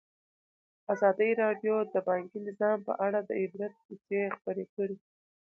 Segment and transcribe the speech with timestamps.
[0.93, 4.97] ازادي راډیو د بانکي نظام په اړه د عبرت کیسې خبر کړي.